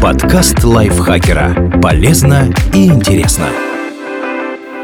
Подкаст 0.00 0.64
лайфхакера. 0.64 1.78
Полезно 1.82 2.52
и 2.72 2.86
интересно. 2.86 3.48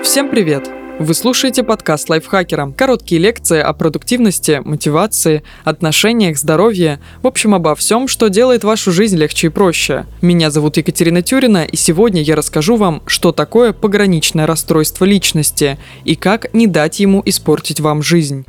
Всем 0.03 0.29
привет! 0.29 0.68
Вы 0.99 1.14
слушаете 1.14 1.62
подкаст 1.62 2.10
лайфхакера. 2.10 2.72
Короткие 2.76 3.20
лекции 3.20 3.60
о 3.60 3.72
продуктивности, 3.72 4.60
мотивации, 4.64 5.42
отношениях, 5.64 6.36
здоровье. 6.36 7.00
В 7.22 7.28
общем, 7.28 7.54
обо 7.54 7.74
всем, 7.76 8.09
что 8.09 8.29
делает 8.29 8.64
вашу 8.64 8.93
жизнь 8.93 9.16
легче 9.16 9.46
и 9.46 9.50
проще. 9.50 10.07
Меня 10.20 10.50
зовут 10.50 10.77
Екатерина 10.77 11.23
Тюрина, 11.23 11.64
и 11.64 11.77
сегодня 11.77 12.20
я 12.20 12.36
расскажу 12.36 12.77
вам, 12.77 13.02
что 13.07 13.32
такое 13.32 13.73
пограничное 13.73 14.46
расстройство 14.46 15.05
личности 15.05 15.79
и 16.05 16.14
как 16.14 16.52
не 16.52 16.66
дать 16.66 17.00
ему 17.00 17.23
испортить 17.25 17.80
вам 17.80 18.02
жизнь. 18.02 18.45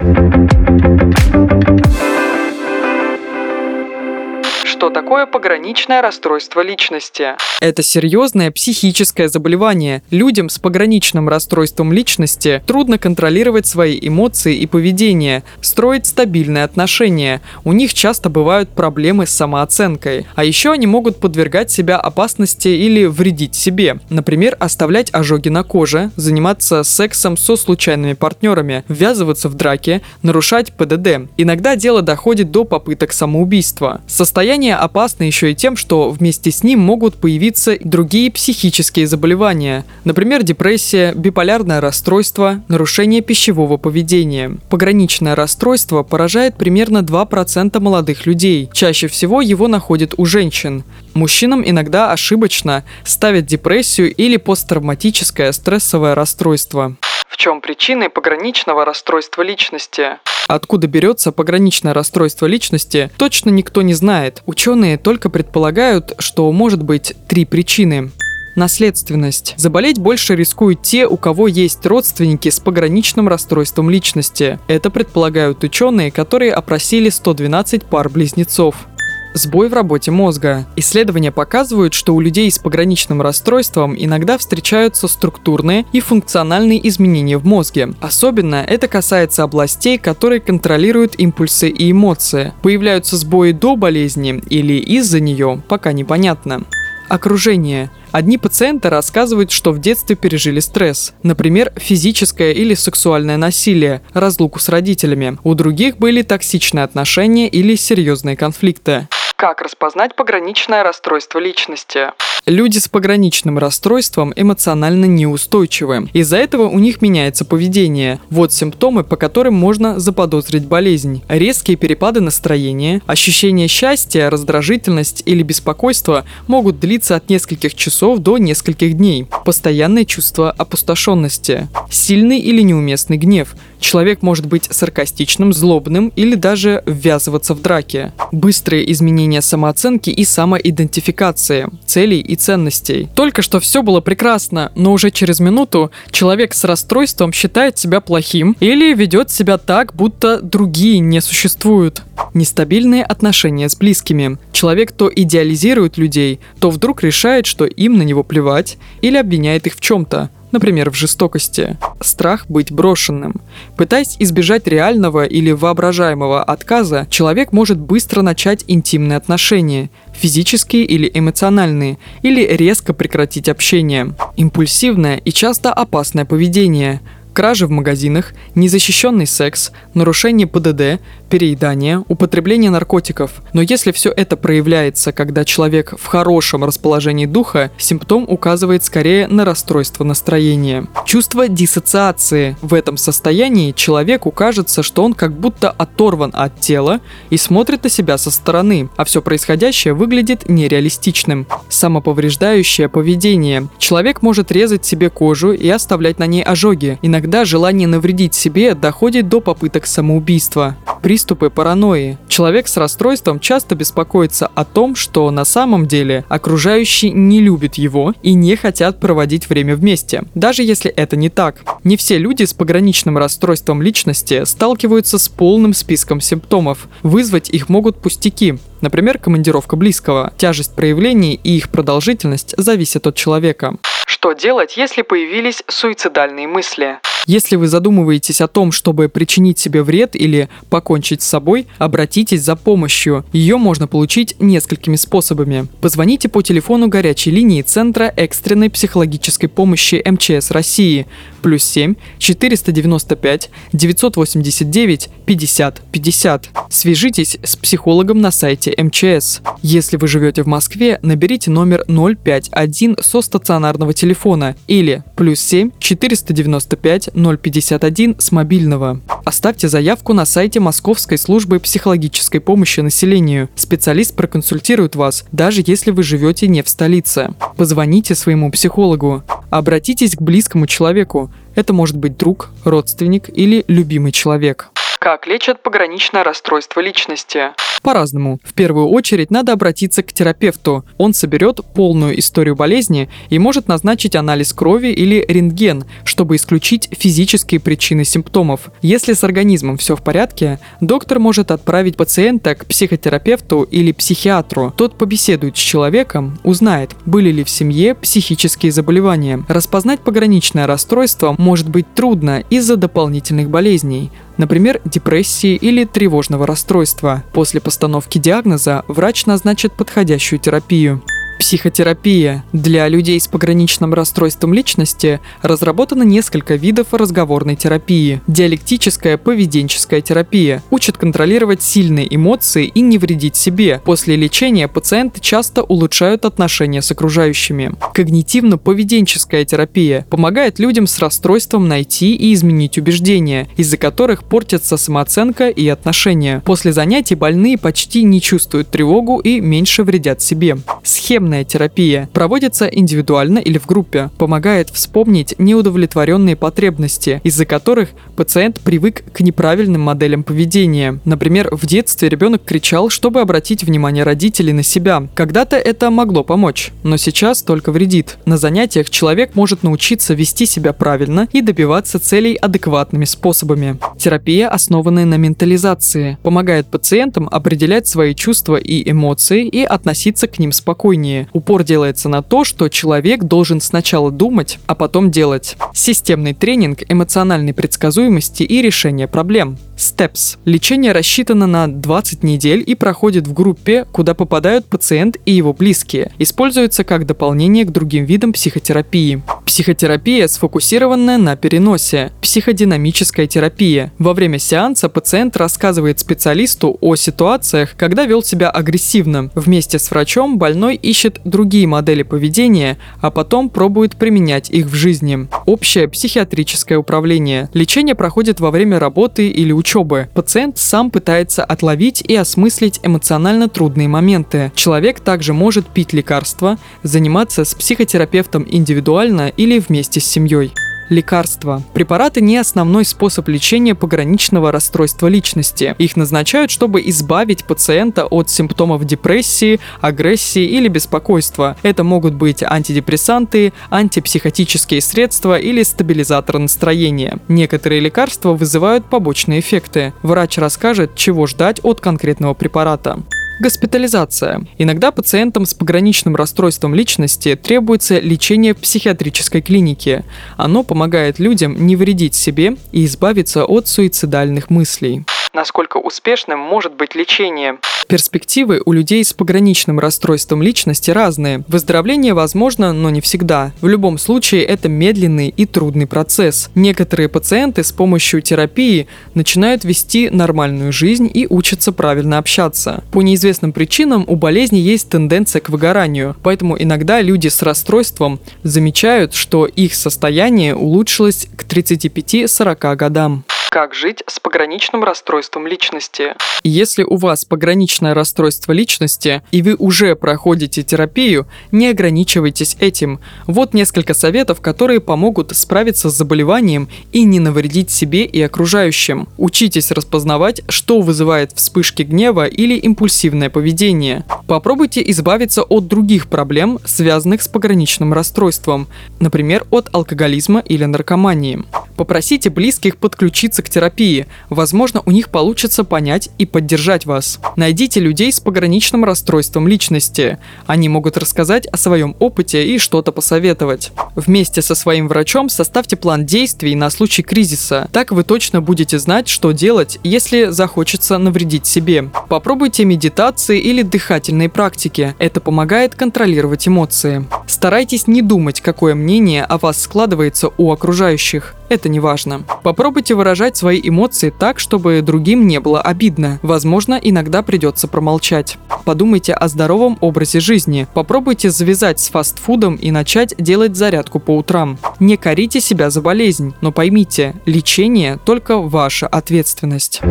Что 4.80 4.90
такое 4.90 5.26
пограничное 5.26 6.02
расстройство 6.02 6.62
личности? 6.62 7.36
Это 7.60 7.84
серьезное 7.84 8.50
психическое 8.50 9.28
заболевание. 9.28 10.04
Людям 10.10 10.48
с 10.48 10.58
пограничным 10.58 11.28
расстройством 11.28 11.92
личности 11.92 12.64
трудно 12.66 12.98
контролировать 12.98 13.68
свои 13.68 14.00
эмоции 14.02 14.56
и 14.56 14.66
поведение, 14.68 15.44
строить 15.60 16.06
стабильные 16.06 16.64
отношения. 16.64 17.42
У 17.66 17.74
них 17.74 17.94
часто 17.94 18.30
бывают 18.30 18.70
проблемы 18.70 19.28
с 19.28 19.32
самооценкой. 19.32 20.26
А 20.36 20.46
еще 20.46 20.72
они 20.72 20.88
могут 20.88 21.20
подвергать 21.20 21.70
себя 21.70 21.98
опасности 21.98 22.70
или 22.70 23.04
вредить 23.04 23.56
себе. 23.56 24.00
Например, 24.10 24.56
оставлять 24.60 25.14
ожоги 25.14 25.50
на 25.50 25.64
коже, 25.64 26.12
заниматься 26.16 26.84
сексом 26.84 27.36
со 27.36 27.58
случайными 27.58 28.14
партнерами, 28.14 28.86
ввязываться 28.88 29.50
в 29.50 29.56
драки, 29.56 30.02
нарушать 30.22 30.72
ПДД. 30.72 31.30
Иногда 31.36 31.76
дело 31.76 32.02
доходит 32.02 32.52
до 32.52 32.64
попыток 32.64 33.12
самоубийства. 33.12 34.00
Состояние 34.08 34.69
Состояние 34.70 34.86
опасно 34.86 35.24
еще 35.24 35.52
и 35.52 35.56
тем, 35.56 35.76
что 35.76 36.12
вместе 36.12 36.52
с 36.52 36.62
ним 36.62 36.80
могут 36.80 37.16
появиться 37.16 37.76
другие 37.84 38.30
психические 38.30 39.08
заболевания, 39.08 39.84
например, 40.04 40.44
депрессия, 40.44 41.12
биполярное 41.16 41.82
расстройство, 41.82 42.62
нарушение 42.68 43.22
пищевого 43.22 43.78
поведения. 43.78 44.58
Пограничное 44.70 45.34
расстройство 45.34 46.04
поражает 46.04 46.56
примерно 46.56 47.00
2% 47.00 47.80
молодых 47.80 48.28
людей. 48.28 48.70
Чаще 48.72 49.08
всего 49.08 49.42
его 49.42 49.68
находят 49.68 50.14
у 50.18 50.26
женщин. 50.26 50.84
Мужчинам 51.16 51.64
иногда 51.66 52.12
ошибочно 52.12 52.84
ставят 53.04 53.48
депрессию 53.48 54.14
или 54.14 54.38
посттравматическое 54.38 55.52
стрессовое 55.52 56.14
расстройство 56.14 56.96
чем 57.38 57.62
причины 57.62 58.10
пограничного 58.10 58.86
расстройства 58.86 59.42
личности. 59.42 60.20
Откуда 60.48 60.88
берется 60.88 61.32
пограничное 61.32 61.94
расстройство 61.94 62.48
личности, 62.48 63.12
точно 63.18 63.50
никто 63.52 63.82
не 63.82 63.94
знает. 63.94 64.42
Ученые 64.46 64.98
только 64.98 65.30
предполагают, 65.30 66.14
что 66.18 66.52
может 66.52 66.82
быть 66.82 67.14
три 67.28 67.46
причины. 67.46 68.12
Наследственность. 68.56 69.54
Заболеть 69.58 70.00
больше 70.00 70.36
рискуют 70.36 70.82
те, 70.82 71.08
у 71.08 71.16
кого 71.16 71.48
есть 71.48 71.86
родственники 71.86 72.50
с 72.50 72.60
пограничным 72.60 73.30
расстройством 73.30 73.90
личности. 73.90 74.60
Это 74.68 74.90
предполагают 74.90 75.64
ученые, 75.64 76.12
которые 76.12 76.52
опросили 76.52 77.10
112 77.10 77.86
пар 77.86 78.10
близнецов. 78.10 78.89
Сбой 79.34 79.70
в 79.70 79.74
работе 79.74 80.10
мозга. 80.12 80.66
Исследования 80.76 81.32
показывают, 81.32 81.94
что 81.94 82.16
у 82.16 82.20
людей 82.20 82.52
с 82.52 82.58
пограничным 82.58 83.22
расстройством 83.22 83.96
иногда 83.98 84.38
встречаются 84.38 85.08
структурные 85.08 85.86
и 85.92 86.00
функциональные 86.00 86.88
изменения 86.88 87.38
в 87.38 87.46
мозге. 87.46 87.94
Особенно 88.02 88.56
это 88.56 88.88
касается 88.88 89.44
областей, 89.44 89.98
которые 89.98 90.40
контролируют 90.40 91.14
импульсы 91.18 91.70
и 91.70 91.92
эмоции. 91.92 92.54
Появляются 92.64 93.18
сбои 93.18 93.52
до 93.52 93.76
болезни 93.76 94.42
или 94.50 94.74
из-за 94.74 95.20
нее, 95.20 95.62
пока 95.68 95.92
непонятно. 95.92 96.64
Окружение. 97.08 97.90
Одни 98.12 98.38
пациенты 98.38 98.90
рассказывают, 98.90 99.52
что 99.52 99.72
в 99.72 99.80
детстве 99.80 100.16
пережили 100.16 100.60
стресс, 100.60 101.14
например, 101.22 101.72
физическое 101.76 102.54
или 102.54 102.74
сексуальное 102.74 103.38
насилие, 103.38 104.02
разлуку 104.14 104.60
с 104.60 104.70
родителями. 104.70 105.38
У 105.44 105.54
других 105.54 105.98
были 105.98 106.24
токсичные 106.24 106.84
отношения 106.84 107.48
или 107.48 107.76
серьезные 107.76 108.36
конфликты. 108.36 109.08
Как 109.40 109.62
распознать 109.62 110.16
пограничное 110.16 110.84
расстройство 110.84 111.40
личности? 111.40 112.12
Люди 112.46 112.78
с 112.78 112.90
пограничным 112.90 113.58
расстройством 113.58 114.34
эмоционально 114.36 115.06
неустойчивы. 115.06 116.10
Из-за 116.12 116.36
этого 116.36 116.68
у 116.68 116.78
них 116.78 117.02
меняется 117.02 117.46
поведение. 117.46 118.20
Вот 118.30 118.52
симптомы, 118.52 119.06
по 119.06 119.16
которым 119.16 119.54
можно 119.54 119.98
заподозрить 119.98 120.66
болезнь. 120.66 121.24
Резкие 121.30 121.78
перепады 121.78 122.20
настроения, 122.20 123.02
ощущение 123.06 123.70
счастья, 123.70 124.30
раздражительность 124.30 125.24
или 125.26 125.42
беспокойство 125.42 126.26
могут 126.48 126.82
длиться 126.82 127.16
от 127.16 127.30
нескольких 127.30 127.76
часов 127.76 128.20
до 128.20 128.38
нескольких 128.40 128.98
дней. 128.98 129.28
Постоянное 129.46 130.04
чувство 130.04 130.52
опустошенности. 130.52 131.70
Сильный 131.90 132.40
или 132.40 132.62
неуместный 132.62 133.16
гнев. 133.16 133.56
Человек 133.80 134.22
может 134.22 134.48
быть 134.48 134.68
саркастичным, 134.70 135.54
злобным 135.54 136.12
или 136.16 136.36
даже 136.36 136.84
ввязываться 136.86 137.54
в 137.54 137.62
драки. 137.62 138.12
Быстрые 138.32 138.92
изменения 138.92 139.29
самооценки 139.38 140.10
и 140.10 140.26
самоидентификации, 140.26 141.70
целей 141.86 142.20
и 142.20 142.36
ценностей. 142.36 143.08
Только 143.16 143.42
что 143.42 143.60
все 143.60 143.84
было 143.84 144.02
прекрасно, 144.02 144.72
но 144.76 144.92
уже 144.94 145.12
через 145.12 145.40
минуту 145.40 145.92
человек 146.12 146.54
с 146.54 146.64
расстройством 146.64 147.32
считает 147.32 147.78
себя 147.78 148.02
плохим 148.02 148.56
или 148.60 148.94
ведет 148.94 149.32
себя 149.32 149.58
так, 149.58 149.94
будто 149.94 150.42
другие 150.42 151.00
не 151.00 151.22
существуют. 151.22 152.04
Нестабильные 152.34 153.04
отношения 153.04 153.70
с 153.70 153.76
близкими. 153.76 154.38
Человек 154.52 154.92
то 154.92 155.10
идеализирует 155.14 155.98
людей, 155.98 156.40
то 156.60 156.70
вдруг 156.70 157.04
решает, 157.04 157.46
что 157.46 157.66
им 157.66 157.98
на 157.98 158.04
него 158.04 158.24
плевать 158.24 158.78
или 159.02 159.18
обвиняет 159.18 159.68
их 159.68 159.76
в 159.76 159.82
чем-то 159.82 160.30
например, 160.52 160.90
в 160.90 160.96
жестокости. 160.96 161.78
Страх 162.02 162.46
быть 162.50 162.72
брошенным. 162.72 163.36
Пытаясь 163.78 164.16
избежать 164.20 164.68
реального 164.68 165.26
или 165.26 165.52
воображаемого 165.52 166.44
отказа, 166.44 167.08
человек 167.10 167.52
может 167.52 167.78
быстро 167.78 168.22
начать 168.22 168.64
интимные 168.68 169.18
отношения, 169.18 169.90
физические 170.14 170.84
или 170.84 171.10
эмоциональные, 171.14 171.98
или 172.22 172.42
резко 172.46 172.94
прекратить 172.94 173.50
общение. 173.50 174.16
Импульсивное 174.36 175.18
и 175.18 175.32
часто 175.32 175.74
опасное 175.74 176.26
поведение– 176.26 177.02
кражи 177.34 177.68
в 177.68 177.72
магазинах, 177.72 178.34
незащищенный 178.56 179.28
секс, 179.28 179.72
нарушение 179.94 180.48
ПДД, 180.48 181.02
переедание, 181.30 182.04
употребление 182.08 182.72
наркотиков. 182.72 183.42
Но 183.54 183.62
если 183.62 183.92
все 183.92 184.12
это 184.12 184.36
проявляется, 184.36 185.12
когда 185.12 185.46
человек 185.46 185.94
в 185.98 186.06
хорошем 186.08 186.64
расположении 186.64 187.26
духа, 187.26 187.72
симптом 187.78 188.26
указывает 188.28 188.84
скорее 188.84 189.28
на 189.28 189.46
расстройство 189.46 190.04
настроения. 190.04 190.88
Чувство 191.06 191.48
диссоциации. 191.48 192.58
В 192.62 192.74
этом 192.74 192.98
состоянии 192.98 193.72
человеку 193.72 194.32
кажется, 194.32 194.84
что 194.84 195.04
он 195.04 195.14
как 195.14 195.34
будто 195.34 195.70
оторван 195.70 196.32
от 196.34 196.60
тела 196.60 197.00
и 197.30 197.38
смотрит 197.38 197.84
на 197.84 197.90
себя 197.90 198.18
со 198.18 198.32
стороны, 198.32 198.90
а 198.98 199.06
все 199.06 199.22
происходящее 199.22 199.94
выглядит 199.94 200.50
нереалистичным. 200.50 201.48
Самоповреждающее 201.70 202.90
поведение. 202.90 203.70
Человек 203.78 204.22
может 204.22 204.52
резать 204.52 204.86
себе 204.86 205.10
кожу 205.10 205.52
и 205.52 205.70
оставлять 205.70 206.20
на 206.20 206.26
ней 206.26 206.44
ожоги. 206.44 206.98
Иногда 207.02 207.19
желание 207.46 207.88
навредить 207.88 208.34
себе 208.34 208.74
доходит 208.74 209.30
до 209.30 209.42
попыток 209.42 209.86
самоубийства. 209.86 210.76
При 211.02 211.20
приступы 211.20 211.50
паранойи. 211.50 212.18
Человек 212.30 212.70
с 212.70 212.78
расстройством 212.78 213.42
часто 213.42 213.76
беспокоится 213.76 214.48
о 214.56 214.64
том, 214.64 214.96
что 214.96 215.30
на 215.32 215.44
самом 215.44 215.86
деле 215.86 216.24
окружающие 216.30 217.12
не 217.12 217.42
любят 217.42 217.76
его 217.76 218.14
и 218.24 218.34
не 218.34 218.56
хотят 218.56 219.02
проводить 219.02 219.50
время 219.50 219.76
вместе, 219.76 220.24
даже 220.34 220.64
если 220.64 220.90
это 220.90 221.18
не 221.18 221.28
так. 221.28 221.64
Не 221.84 221.98
все 221.98 222.18
люди 222.18 222.44
с 222.46 222.54
пограничным 222.54 223.18
расстройством 223.18 223.82
личности 223.82 224.46
сталкиваются 224.46 225.18
с 225.18 225.28
полным 225.28 225.74
списком 225.74 226.22
симптомов. 226.22 226.88
Вызвать 227.04 227.50
их 227.50 227.68
могут 227.68 227.98
пустяки, 227.98 228.58
например, 228.80 229.18
командировка 229.18 229.76
близкого. 229.76 230.32
Тяжесть 230.38 230.74
проявлений 230.74 231.38
и 231.44 231.58
их 231.58 231.68
продолжительность 231.68 232.56
зависят 232.58 233.08
от 233.08 233.16
человека. 233.16 233.76
Что 234.20 234.34
делать, 234.34 234.76
если 234.76 235.02
появились 235.02 235.64
суицидальные 235.70 236.46
мысли? 236.46 237.00
Если 237.26 237.56
вы 237.56 237.68
задумываетесь 237.68 238.42
о 238.42 238.48
том, 238.50 238.74
чтобы 238.74 239.08
причинить 239.08 239.60
себе 239.60 239.82
вред 239.82 240.14
или 240.14 240.50
покончить 240.70 241.22
с 241.22 241.28
собой, 241.28 241.68
обратитесь 241.78 242.42
за 242.42 242.58
помощью. 242.58 243.24
Ее 243.32 243.58
можно 243.58 243.88
получить 243.88 244.36
несколькими 244.40 244.98
способами. 244.98 245.68
Позвоните 245.80 246.28
по 246.28 246.42
телефону 246.42 246.88
горячей 246.88 247.32
линии 247.32 247.62
Центра 247.62 248.12
экстренной 248.16 248.70
психологической 248.70 249.48
помощи 249.48 250.04
МЧС 250.06 250.52
России 250.52 251.08
плюс 251.42 251.64
7 251.64 251.96
495 252.18 253.50
989 253.72 255.10
50 255.26 255.82
50. 255.92 256.50
Свяжитесь 256.70 257.38
с 257.44 257.56
психологом 257.56 258.20
на 258.20 258.32
сайте 258.32 258.76
МЧС. 258.78 259.42
Если 259.62 259.98
вы 259.98 260.08
живете 260.08 260.44
в 260.44 260.48
Москве, 260.48 261.00
наберите 261.04 261.52
номер 261.52 261.86
051 261.88 262.98
со 263.02 263.22
стационарного 263.22 263.94
телефона 263.94 264.09
телефона 264.10 264.56
или 264.68 265.04
плюс 265.16 265.40
7 265.40 265.70
495 265.78 267.10
051 267.14 268.16
с 268.18 268.32
мобильного. 268.32 269.02
Оставьте 269.24 269.70
заявку 269.70 270.14
на 270.14 270.26
сайте 270.26 270.60
Московской 270.60 271.20
службы 271.20 271.60
психологической 271.60 272.42
помощи 272.42 272.80
населению. 272.80 273.50
Специалист 273.54 274.16
проконсультирует 274.16 274.96
вас, 274.96 275.26
даже 275.32 275.62
если 275.64 275.92
вы 275.92 276.02
живете 276.02 276.48
не 276.48 276.64
в 276.64 276.70
столице. 276.70 277.30
Позвоните 277.56 278.16
своему 278.16 278.52
психологу. 278.52 279.24
Обратитесь 279.52 280.16
к 280.16 280.22
близкому 280.22 280.66
человеку. 280.66 281.32
Это 281.54 281.74
может 281.74 281.98
быть 281.98 282.18
друг, 282.18 282.50
родственник 282.64 283.30
или 283.32 283.64
любимый 283.68 284.12
человек. 284.12 284.72
Как 285.10 285.26
лечат 285.26 285.64
пограничное 285.64 286.24
расстройство 286.24 286.82
личности? 286.82 287.46
По-разному. 287.82 288.38
В 288.44 288.54
первую 288.54 288.90
очередь 288.90 289.32
надо 289.32 289.54
обратиться 289.54 290.04
к 290.04 290.14
терапевту. 290.14 290.86
Он 291.00 291.16
соберет 291.16 291.62
полную 291.74 292.20
историю 292.20 292.56
болезни 292.56 293.10
и 293.32 293.40
может 293.40 293.68
назначить 293.68 294.16
анализ 294.16 294.54
крови 294.54 294.90
или 294.90 295.26
рентген, 295.28 295.86
чтобы 296.04 296.36
исключить 296.36 296.90
физические 296.92 297.60
причины 297.60 298.06
симптомов. 298.06 298.70
Если 298.84 299.14
с 299.14 299.24
организмом 299.24 299.78
все 299.78 299.96
в 299.96 300.04
порядке, 300.04 300.60
доктор 300.80 301.18
может 301.18 301.50
отправить 301.50 301.98
пациента 301.98 302.54
к 302.54 302.68
психотерапевту 302.68 303.64
или 303.64 303.92
психиатру. 303.92 304.72
Тот 304.78 304.96
побеседует 304.96 305.58
с 305.58 305.60
человеком, 305.60 306.38
узнает, 306.44 306.92
были 307.08 307.32
ли 307.32 307.44
в 307.44 307.50
семье 307.50 307.96
психические 307.96 308.72
заболевания. 308.72 309.44
Распознать 309.48 310.02
пограничное 310.02 310.68
расстройство 310.68 311.34
может 311.40 311.68
быть 311.68 311.92
трудно 311.96 312.44
из-за 312.52 312.76
дополнительных 312.76 313.50
болезней 313.50 314.12
например, 314.40 314.82
депрессии 314.86 315.56
или 315.56 315.84
тревожного 315.84 316.48
расстройства. 316.48 317.24
После 317.34 317.62
постановки 317.62 318.18
диагноза 318.18 318.84
врач 318.88 319.28
назначит 319.28 319.74
подходящую 319.74 320.40
терапию. 320.40 321.04
Психотерапия. 321.40 322.44
Для 322.52 322.88
людей 322.90 323.18
с 323.18 323.30
пограничным 323.30 323.94
расстройством 323.94 324.54
личности 324.54 325.22
разработано 325.42 326.04
несколько 326.04 326.56
видов 326.56 326.88
разговорной 326.92 327.56
терапии. 327.56 328.22
Диалектическая 328.28 329.18
поведенческая 329.18 330.02
терапия 330.02 330.62
учит 330.70 330.98
контролировать 330.98 331.64
сильные 331.64 332.14
эмоции 332.14 332.66
и 332.66 332.82
не 332.82 332.98
вредить 332.98 333.38
себе. 333.38 333.82
После 333.86 334.18
лечения 334.18 334.68
пациенты 334.68 335.22
часто 335.22 335.64
улучшают 335.64 336.26
отношения 336.26 336.82
с 336.82 336.92
окружающими. 336.92 337.72
Когнитивно-поведенческая 337.96 339.46
терапия 339.46 340.06
помогает 340.10 340.60
людям 340.60 340.88
с 340.88 341.00
расстройством 341.00 341.70
найти 341.70 342.16
и 342.16 342.34
изменить 342.34 342.78
убеждения, 342.78 343.48
из-за 343.56 343.78
которых 343.78 344.26
портятся 344.26 344.76
самооценка 344.76 345.48
и 345.48 345.68
отношения. 345.70 346.44
После 346.44 346.74
занятий 346.74 347.16
больные 347.16 347.58
почти 347.58 348.04
не 348.04 348.22
чувствуют 348.22 348.70
тревогу 348.70 349.20
и 349.20 349.40
меньше 349.40 349.84
вредят 349.84 350.22
себе. 350.22 350.58
Схемная 350.84 351.29
Системная 351.30 351.44
терапия 351.44 352.10
проводится 352.12 352.66
индивидуально 352.66 353.38
или 353.38 353.60
в 353.60 353.68
группе, 353.68 354.10
помогает 354.18 354.72
вспомнить 354.72 355.36
неудовлетворенные 355.38 356.36
потребности, 356.36 357.22
из-за 357.24 357.46
которых 357.46 357.90
пациент 358.16 358.60
привык 358.62 359.04
к 359.14 359.20
неправильным 359.20 359.82
моделям 359.82 360.24
поведения. 360.24 361.00
Например, 361.06 361.50
в 361.52 361.68
детстве 361.68 362.10
ребенок 362.10 362.44
кричал, 362.46 362.90
чтобы 362.90 363.22
обратить 363.22 363.64
внимание 363.64 364.04
родителей 364.04 364.54
на 364.54 364.64
себя. 364.64 365.08
Когда-то 365.14 365.56
это 365.56 365.92
могло 365.92 366.24
помочь, 366.24 366.72
но 366.82 366.98
сейчас 366.98 367.44
только 367.44 367.72
вредит. 367.72 368.18
На 368.26 368.38
занятиях 368.38 368.90
человек 368.90 369.36
может 369.36 369.62
научиться 369.62 370.16
вести 370.16 370.48
себя 370.48 370.74
правильно 370.74 371.28
и 371.32 371.42
добиваться 371.42 372.00
целей 372.00 372.34
адекватными 372.34 373.06
способами. 373.06 373.78
Терапия, 374.00 374.50
основанная 374.50 375.06
на 375.06 375.18
ментализации, 375.18 376.18
помогает 376.24 376.66
пациентам 376.72 377.30
определять 377.32 377.88
свои 377.88 378.16
чувства 378.16 378.56
и 378.56 378.90
эмоции 378.90 379.48
и 379.48 379.64
относиться 379.64 380.26
к 380.26 380.40
ним 380.40 380.52
спокойнее 380.52 381.19
упор 381.34 381.64
делается 381.64 382.10
на 382.10 382.22
то, 382.22 382.44
что 382.44 382.70
человек 382.70 383.24
должен 383.24 383.62
сначала 383.62 384.12
думать, 384.12 384.60
а 384.68 384.76
потом 384.76 385.12
делать. 385.12 385.58
Системный 385.74 386.34
тренинг 386.34 386.84
эмоциональной 386.88 387.54
предсказуемости 387.54 388.44
и 388.44 388.62
решения 388.62 389.08
проблем. 389.08 389.58
STEPS. 389.80 390.38
Лечение 390.44 390.92
рассчитано 390.92 391.48
на 391.48 391.68
20 391.68 392.22
недель 392.24 392.64
и 392.66 392.76
проходит 392.76 393.28
в 393.28 393.34
группе, 393.34 393.86
куда 393.92 394.14
попадают 394.14 394.66
пациент 394.66 395.18
и 395.26 395.32
его 395.32 395.54
близкие. 395.54 396.12
Используется 396.20 396.84
как 396.84 397.06
дополнение 397.06 397.64
к 397.64 397.72
другим 397.72 398.04
видам 398.04 398.34
психотерапии. 398.34 399.22
Психотерапия, 399.46 400.28
сфокусированная 400.28 401.18
на 401.18 401.36
переносе. 401.38 402.12
Психодинамическая 402.22 403.26
терапия. 403.26 403.94
Во 403.98 404.14
время 404.14 404.38
сеанса 404.38 404.90
пациент 404.90 405.38
рассказывает 405.38 406.00
специалисту 406.00 406.78
о 406.82 406.96
ситуациях, 406.96 407.76
когда 407.78 408.06
вел 408.06 408.22
себя 408.22 408.50
агрессивно. 408.50 409.32
Вместе 409.34 409.80
с 409.80 409.90
врачом 409.92 410.38
больной 410.38 410.76
ищет 410.76 411.22
другие 411.24 411.68
модели 411.68 412.04
поведения, 412.04 412.78
а 413.00 413.12
потом 413.12 413.50
пробует 413.50 413.96
применять 413.96 414.50
их 414.50 414.66
в 414.66 414.76
жизни. 414.76 415.30
Общее 415.46 415.88
психиатрическое 415.88 416.78
управление. 416.78 417.50
Лечение 417.54 417.96
проходит 417.96 418.42
во 418.42 418.52
время 418.52 418.78
работы 418.78 419.30
или 419.30 419.54
учебы 419.54 419.69
учебы. 419.70 420.10
Пациент 420.16 420.58
сам 420.58 420.90
пытается 420.90 421.44
отловить 421.44 422.02
и 422.02 422.16
осмыслить 422.16 422.80
эмоционально 422.82 423.50
трудные 423.50 423.88
моменты. 423.88 424.52
Человек 424.56 425.00
также 425.00 425.34
может 425.34 425.68
пить 425.68 425.94
лекарства, 425.94 426.58
заниматься 426.82 427.46
с 427.46 427.54
психотерапевтом 427.54 428.48
индивидуально 428.50 429.28
или 429.28 429.60
вместе 429.60 430.00
с 430.00 430.06
семьей 430.06 430.54
лекарства. 430.90 431.62
Препараты 431.74 432.22
не 432.22 432.38
основной 432.38 432.86
способ 432.86 433.28
лечения 433.28 433.76
пограничного 433.76 434.52
расстройства 434.52 435.08
личности. 435.08 435.76
Их 435.78 435.96
назначают, 435.96 436.52
чтобы 436.52 436.82
избавить 436.90 437.46
пациента 437.46 438.06
от 438.06 438.30
симптомов 438.30 438.86
депрессии, 438.86 439.60
агрессии 439.82 440.44
или 440.44 440.68
беспокойства. 440.68 441.56
Это 441.64 441.84
могут 441.84 442.14
быть 442.14 442.44
антидепрессанты, 442.44 443.54
антипсихотические 443.70 444.82
средства 444.82 445.40
или 445.40 445.64
стабилизатор 445.64 446.40
настроения. 446.40 447.20
Некоторые 447.28 447.82
лекарства 447.82 448.34
вызывают 448.34 448.86
побочные 448.86 449.40
эффекты. 449.40 449.94
Врач 450.02 450.38
расскажет, 450.38 450.96
чего 450.96 451.28
ждать 451.28 451.60
от 451.64 451.80
конкретного 451.80 452.34
препарата. 452.34 453.00
Госпитализация. 453.40 454.42
Иногда 454.58 454.92
пациентам 454.92 455.46
с 455.46 455.54
пограничным 455.54 456.16
расстройством 456.16 456.76
личности 456.76 457.36
требуется 457.36 458.00
лечение 458.00 458.54
в 458.54 458.58
психиатрической 458.58 459.42
клинике. 459.42 460.04
Оно 460.36 460.64
помогает 460.64 461.20
людям 461.20 461.66
не 461.66 461.78
вредить 461.78 462.16
себе 462.16 462.58
и 462.72 462.86
избавиться 462.86 463.46
от 463.46 463.68
суицидальных 463.68 464.50
мыслей 464.50 465.06
насколько 465.34 465.78
успешным 465.78 466.40
может 466.40 466.74
быть 466.74 466.96
лечение. 466.96 467.60
Перспективы 467.90 468.62
у 468.66 468.72
людей 468.72 469.04
с 469.04 469.14
пограничным 469.14 469.80
расстройством 469.80 470.44
личности 470.44 470.92
разные. 470.92 471.44
Выздоровление 471.48 472.14
возможно, 472.14 472.72
но 472.72 472.92
не 472.92 473.02
всегда. 473.02 473.52
В 473.62 473.68
любом 473.68 473.98
случае 473.98 474.44
это 474.44 474.70
медленный 474.70 475.34
и 475.36 475.48
трудный 475.48 475.88
процесс. 475.88 476.52
Некоторые 476.54 477.10
пациенты 477.10 477.64
с 477.64 477.72
помощью 477.72 478.22
терапии 478.22 478.86
начинают 479.16 479.64
вести 479.64 480.12
нормальную 480.12 480.72
жизнь 480.72 481.10
и 481.12 481.26
учатся 481.28 481.72
правильно 481.72 482.20
общаться. 482.20 482.84
По 482.92 483.02
неизвестным 483.02 483.54
причинам 483.54 484.06
у 484.08 484.16
болезни 484.16 484.60
есть 484.60 484.90
тенденция 484.90 485.42
к 485.42 485.50
выгоранию, 485.50 486.16
поэтому 486.22 486.62
иногда 486.62 487.02
люди 487.02 487.28
с 487.28 487.42
расстройством 487.42 488.20
замечают, 488.44 489.16
что 489.16 489.48
их 489.48 489.74
состояние 489.74 490.56
улучшилось 490.56 491.28
к 491.36 491.44
35-40 491.44 492.76
годам. 492.76 493.26
Как 493.50 493.74
жить 493.74 494.04
с 494.06 494.20
пограничным 494.20 494.84
расстройством 494.84 495.48
личности? 495.48 496.14
Если 496.44 496.84
у 496.84 496.98
вас 496.98 497.26
пограничное 497.26 497.96
расстройство 497.96 498.52
личности, 498.52 499.24
и 499.32 499.42
вы 499.42 499.56
уже 499.56 499.96
проходите 499.96 500.62
терапию, 500.62 501.28
не 501.52 501.68
ограничивайтесь 501.68 502.56
этим. 502.60 503.00
Вот 503.26 503.56
несколько 503.56 503.96
советов, 503.96 504.40
которые 504.40 504.82
помогут 504.82 505.36
справиться 505.36 505.90
с 505.90 505.96
заболеванием 505.96 506.70
и 506.92 507.04
не 507.04 507.20
навредить 507.20 507.72
себе 507.72 508.06
и 508.06 508.22
окружающим. 508.22 509.08
Учитесь 509.18 509.72
распознавать, 509.72 510.44
что 510.48 510.82
вызывает 510.82 511.32
вспышки 511.34 511.82
гнева 511.82 512.28
или 512.28 512.54
импульсивное 512.54 513.32
поведение. 513.32 514.06
Попробуйте 514.28 514.84
избавиться 514.92 515.42
от 515.42 515.68
других 515.68 516.08
проблем, 516.08 516.60
связанных 516.66 517.24
с 517.24 517.28
пограничным 517.28 517.94
расстройством, 517.94 518.68
например, 519.00 519.48
от 519.50 519.70
алкоголизма 519.74 520.40
или 520.40 520.66
наркомании. 520.66 521.44
Попросите 521.76 522.30
близких 522.30 522.78
подключиться 522.78 523.39
к 523.42 523.50
терапии. 523.50 524.08
Возможно, 524.30 524.82
у 524.86 524.92
них 524.92 525.10
получится 525.10 525.64
понять 525.64 526.10
и 526.18 526.26
поддержать 526.26 526.86
вас. 526.86 527.20
Найдите 527.36 527.80
людей 527.80 528.12
с 528.12 528.20
пограничным 528.20 528.84
расстройством 528.84 529.48
личности. 529.48 530.18
Они 530.48 530.70
могут 530.70 530.98
рассказать 530.98 531.48
о 531.48 531.58
своем 531.58 531.96
опыте 532.00 532.46
и 532.46 532.58
что-то 532.58 532.92
посоветовать. 532.92 533.72
Вместе 533.96 534.42
со 534.42 534.56
своим 534.56 534.88
врачом 534.88 535.30
составьте 535.30 535.76
план 535.76 536.06
действий 536.06 536.56
на 536.56 536.70
случай 536.70 537.04
кризиса. 537.04 537.68
Так 537.72 537.92
вы 537.92 538.04
точно 538.04 538.42
будете 538.42 538.80
знать, 538.80 539.08
что 539.08 539.32
делать, 539.32 539.80
если 539.84 540.26
захочется 540.26 540.98
навредить 540.98 541.46
себе. 541.46 541.90
Попробуйте 542.10 542.66
медитации 542.66 543.40
или 543.40 543.62
дыхательные 543.62 544.30
практики. 544.30 544.96
Это 545.00 545.22
помогает 545.22 545.76
контролировать 545.76 546.48
эмоции. 546.48 547.06
Старайтесь 547.28 547.88
не 547.88 548.02
думать, 548.02 548.42
какое 548.42 548.76
мнение 548.76 549.24
о 549.24 549.38
вас 549.38 549.62
складывается 549.62 550.30
у 550.38 550.52
окружающих. 550.52 551.36
Это 551.50 551.70
не 551.70 551.80
важно. 551.80 552.24
Попробуйте 552.44 552.96
выражать 552.96 553.38
свои 553.38 553.60
эмоции 553.64 554.10
так, 554.10 554.40
чтобы 554.40 554.82
другим 554.82 555.28
не 555.28 555.40
было 555.40 555.62
обидно. 555.62 556.20
Возможно, 556.22 556.80
иногда 556.82 557.22
придется 557.22 557.68
промолчать. 557.68 558.38
Подумайте 558.66 559.14
о 559.14 559.28
здоровом 559.28 559.78
образе 559.82 560.20
жизни. 560.20 560.68
Попробуйте 560.74 561.30
завязать 561.30 561.80
с 561.80 561.90
фастфудом 561.90 562.56
и 562.56 562.72
начать 562.72 563.16
делать 563.18 563.56
зарядку 563.56 564.00
по 564.00 564.16
утрам. 564.16 564.58
Не 564.80 564.98
корите 564.98 565.42
себя 565.42 565.70
за 565.70 565.82
болезнь, 565.82 566.34
но 566.42 566.52
поймите, 566.52 567.16
лечение 567.26 567.98
только 568.06 568.38
ваша 568.38 568.88
ответственность. 568.88 569.82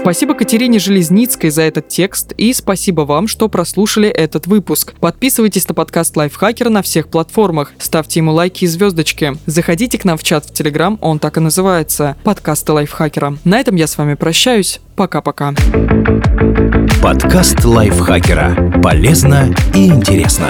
Спасибо 0.00 0.34
Катерине 0.34 0.78
Железницкой 0.78 1.50
за 1.50 1.62
этот 1.62 1.88
текст 1.88 2.32
и 2.36 2.52
спасибо 2.54 3.00
вам, 3.00 3.26
что 3.26 3.48
прослушали 3.48 4.08
этот 4.08 4.46
выпуск. 4.46 4.94
Подписывайтесь 5.00 5.68
на 5.68 5.74
подкаст 5.74 6.16
Лайфхакера 6.16 6.70
на 6.70 6.82
всех 6.82 7.08
платформах, 7.08 7.72
ставьте 7.78 8.20
ему 8.20 8.32
лайки 8.32 8.64
и 8.64 8.68
звездочки. 8.68 9.36
Заходите 9.46 9.98
к 9.98 10.04
нам 10.04 10.16
в 10.16 10.22
чат 10.22 10.46
в 10.46 10.54
Телеграм, 10.54 10.98
он 11.02 11.18
так 11.18 11.36
и 11.36 11.40
называется– 11.40 12.16
подкасты 12.22 12.72
Лайфхакера. 12.72 13.38
На 13.42 13.58
этом 13.58 13.74
я 13.74 13.88
с 13.88 13.98
вами 13.98 14.14
прощаюсь. 14.14 14.80
Пока-пока. 14.94 15.52
Подкаст 17.02 17.64
Лайфхакера. 17.64 18.80
Полезно 18.80 19.52
и 19.74 19.88
интересно. 19.88 20.48